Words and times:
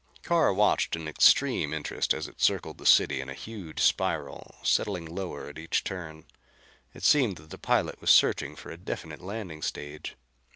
Carr 0.23 0.51
watched 0.51 0.95
in 0.95 1.07
extreme 1.07 1.71
interest 1.75 2.11
as 2.11 2.27
it 2.27 2.41
circled 2.41 2.79
the 2.79 2.87
city 2.87 3.21
in 3.21 3.29
a 3.29 3.35
huge 3.35 3.79
spiral, 3.83 4.55
settling 4.63 5.05
lower 5.05 5.47
at 5.47 5.59
each 5.59 5.83
turn. 5.83 6.25
It 6.91 7.03
seemed 7.03 7.35
that 7.37 7.51
the 7.51 7.59
pilot 7.59 8.01
was 8.01 8.09
searching 8.09 8.55
for 8.55 8.71
a 8.71 8.77
definite 8.77 9.21
landing 9.21 9.61
stage. 9.61 10.15